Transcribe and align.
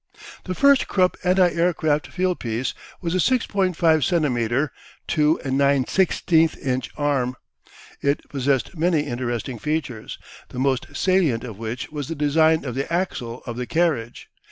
The 0.45 0.55
first 0.55 0.87
Krupp 0.87 1.15
anti 1.23 1.51
aircraft 1.51 2.07
field 2.07 2.39
piece 2.39 2.73
was 3.01 3.13
a 3.13 3.19
6.5 3.19 4.03
centimetre 4.03 4.71
(2 5.07 5.41
9/16 5.45 6.57
inch) 6.57 6.89
arm. 6.97 7.35
It 8.01 8.27
possessed 8.27 8.75
many 8.75 9.01
interesting 9.01 9.59
features, 9.59 10.17
the 10.49 10.57
most 10.57 10.87
salient 10.97 11.43
of 11.43 11.59
which 11.59 11.91
was 11.91 12.07
the 12.07 12.15
design 12.15 12.65
of 12.65 12.73
the 12.73 12.91
axle 12.91 13.43
of 13.45 13.57
the 13.57 13.67
carriage. 13.67 14.27